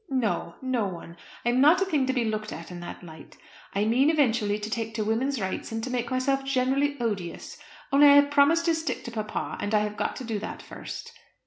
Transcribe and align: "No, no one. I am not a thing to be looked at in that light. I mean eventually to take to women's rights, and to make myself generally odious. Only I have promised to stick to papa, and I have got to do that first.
"No, 0.09 0.55
no 0.63 0.87
one. 0.87 1.15
I 1.45 1.49
am 1.49 1.61
not 1.61 1.79
a 1.79 1.85
thing 1.85 2.07
to 2.07 2.11
be 2.13 2.25
looked 2.25 2.51
at 2.51 2.71
in 2.71 2.79
that 2.79 3.03
light. 3.03 3.37
I 3.75 3.85
mean 3.85 4.09
eventually 4.09 4.57
to 4.57 4.67
take 4.67 4.95
to 4.95 5.05
women's 5.05 5.39
rights, 5.39 5.71
and 5.71 5.83
to 5.83 5.91
make 5.91 6.09
myself 6.09 6.43
generally 6.43 6.97
odious. 6.99 7.59
Only 7.91 8.07
I 8.07 8.15
have 8.15 8.31
promised 8.31 8.65
to 8.65 8.73
stick 8.73 9.03
to 9.03 9.11
papa, 9.11 9.57
and 9.59 9.75
I 9.75 9.81
have 9.81 9.97
got 9.97 10.15
to 10.15 10.23
do 10.23 10.39
that 10.39 10.63
first. 10.63 11.11